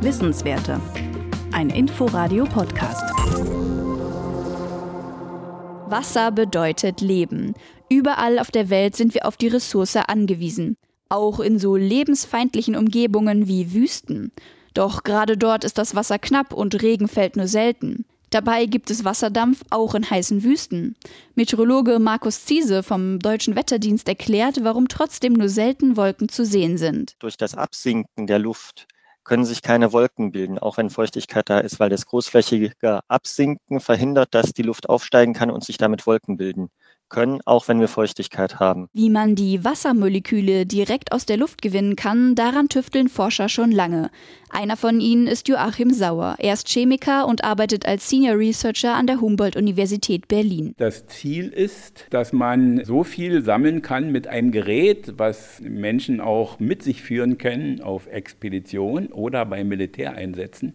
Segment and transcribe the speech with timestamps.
[0.00, 0.80] Wissenswerte.
[1.52, 3.04] Ein Inforadio-Podcast.
[5.90, 7.54] Wasser bedeutet Leben.
[7.90, 10.76] Überall auf der Welt sind wir auf die Ressource angewiesen.
[11.10, 14.32] Auch in so lebensfeindlichen Umgebungen wie Wüsten.
[14.72, 18.06] Doch gerade dort ist das Wasser knapp und Regen fällt nur selten.
[18.30, 20.96] Dabei gibt es Wasserdampf auch in heißen Wüsten.
[21.34, 27.16] Meteorologe Markus Ziese vom Deutschen Wetterdienst erklärt, warum trotzdem nur selten Wolken zu sehen sind.
[27.18, 28.86] Durch das Absinken der Luft
[29.24, 32.72] können sich keine Wolken bilden, auch wenn Feuchtigkeit da ist, weil das großflächige
[33.08, 36.70] Absinken verhindert, dass die Luft aufsteigen kann und sich damit Wolken bilden
[37.10, 38.88] können, auch wenn wir Feuchtigkeit haben.
[38.92, 44.10] Wie man die Wassermoleküle direkt aus der Luft gewinnen kann, daran tüfteln Forscher schon lange.
[44.48, 46.36] Einer von ihnen ist Joachim Sauer.
[46.38, 50.74] Er ist Chemiker und arbeitet als Senior Researcher an der Humboldt-Universität Berlin.
[50.78, 56.58] Das Ziel ist, dass man so viel sammeln kann mit einem Gerät, was Menschen auch
[56.58, 60.74] mit sich führen können auf Expedition oder bei Militäreinsätzen,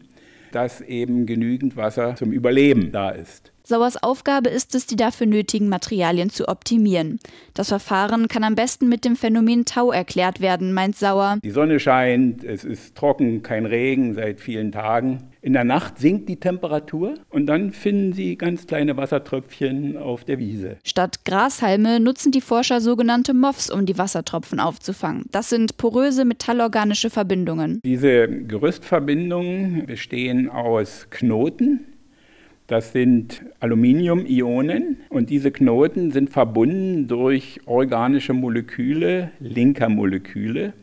[0.51, 3.51] dass eben genügend Wasser zum Überleben da ist.
[3.67, 7.19] Sauers Aufgabe ist es, die dafür nötigen Materialien zu optimieren.
[7.55, 11.39] Das Verfahren kann am besten mit dem Phänomen Tau erklärt werden, meint Sauer.
[11.43, 15.23] Die Sonne scheint, es ist trocken, kein Regen seit vielen Tagen.
[15.41, 20.37] In der Nacht sinkt die Temperatur und dann finden sie ganz kleine Wassertröpfchen auf der
[20.37, 20.77] Wiese.
[20.83, 25.25] Statt Grashalme nutzen die Forscher sogenannte MOFs, um die Wassertropfen aufzufangen.
[25.31, 27.79] Das sind poröse metallorganische Verbindungen.
[27.83, 31.94] Diese Gerüstverbindungen bestehen aus Knoten,
[32.67, 40.73] das sind Aluminium-Ionen und diese Knoten sind verbunden durch organische Moleküle, linker Moleküle,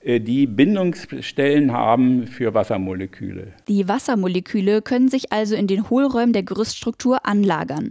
[0.00, 3.48] äh, die Bindungsstellen haben für Wassermoleküle.
[3.68, 7.90] Die Wassermoleküle können sich also in den Hohlräumen der Gerüststruktur anlagern.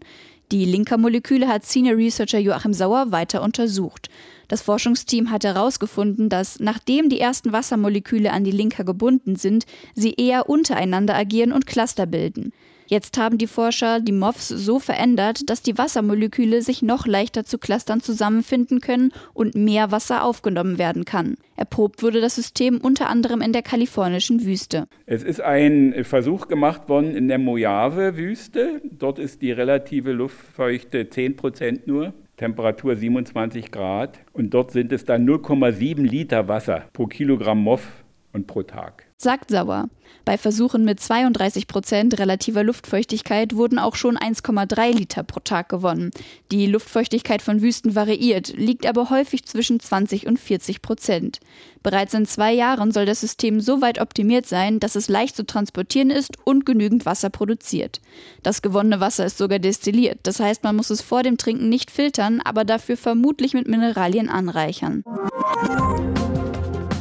[0.54, 4.10] Die Linker-Moleküle hat Senior Researcher Joachim Sauer weiter untersucht.
[4.48, 10.14] Das Forschungsteam hat herausgefunden, dass nachdem die ersten Wassermoleküle an die Linker gebunden sind, sie
[10.14, 12.54] eher untereinander agieren und Cluster bilden.
[12.90, 17.58] Jetzt haben die Forscher die MOFs so verändert, dass die Wassermoleküle sich noch leichter zu
[17.58, 21.36] Clustern zusammenfinden können und mehr Wasser aufgenommen werden kann.
[21.58, 24.88] Erprobt wurde das System unter anderem in der kalifornischen Wüste.
[25.06, 28.82] Es ist ein Versuch gemacht worden in der Mojave-Wüste.
[28.90, 32.14] Dort ist die relative Luftfeuchte 10 Prozent nur.
[32.38, 38.46] Temperatur 27 Grad und dort sind es dann 0,7 Liter Wasser pro Kilogramm MOF und
[38.46, 39.90] pro Tag sagt Sauer.
[40.26, 46.12] Bei Versuchen mit 32 Prozent relativer Luftfeuchtigkeit wurden auch schon 1,3 Liter pro Tag gewonnen.
[46.52, 51.40] Die Luftfeuchtigkeit von Wüsten variiert, liegt aber häufig zwischen 20 und 40 Prozent.
[51.82, 55.46] Bereits in zwei Jahren soll das System so weit optimiert sein, dass es leicht zu
[55.46, 58.02] transportieren ist und genügend Wasser produziert.
[58.44, 61.90] Das gewonnene Wasser ist sogar destilliert, das heißt, man muss es vor dem Trinken nicht
[61.90, 65.04] filtern, aber dafür vermutlich mit Mineralien anreichern.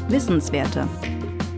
[0.09, 0.89] Wissenswerte